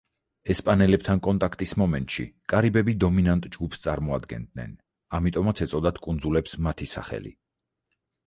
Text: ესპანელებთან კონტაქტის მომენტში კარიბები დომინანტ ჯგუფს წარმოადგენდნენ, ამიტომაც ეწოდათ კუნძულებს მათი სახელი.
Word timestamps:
ესპანელებთან 0.51 1.19
კონტაქტის 1.25 1.73
მომენტში 1.81 2.23
კარიბები 2.53 2.95
დომინანტ 3.03 3.45
ჯგუფს 3.55 3.83
წარმოადგენდნენ, 3.85 4.73
ამიტომაც 5.19 5.63
ეწოდათ 5.69 5.99
კუნძულებს 6.07 6.57
მათი 6.69 6.89
სახელი. 6.97 7.35